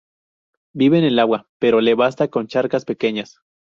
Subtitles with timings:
[0.73, 3.39] Vive en el agua, pero le basta con charcas pequeñas.